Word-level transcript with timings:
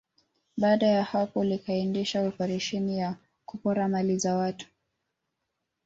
Baada 0.57 0.87
ya 0.87 1.03
hapo 1.03 1.43
likaendesha 1.43 2.21
operesheni 2.21 2.97
ya 2.99 3.15
kupora 3.45 3.87
mali 3.87 4.17
za 4.17 4.35
watu 4.35 4.67